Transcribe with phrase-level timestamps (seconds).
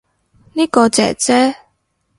[0.53, 1.55] 呢個姐姐